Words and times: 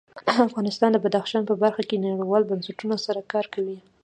افغانستان 0.47 0.89
د 0.93 0.97
بدخشان 1.05 1.43
په 1.47 1.55
برخه 1.63 1.83
کې 1.89 2.03
نړیوالو 2.05 2.49
بنسټونو 2.51 2.95
سره 3.05 3.19
کار 3.31 3.45
کوي. 3.53 3.77